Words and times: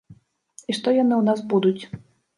І 0.73 0.75
што 0.77 0.87
яны 0.95 1.13
ў 1.17 1.23
нас 1.31 1.39
будуць. 1.55 1.83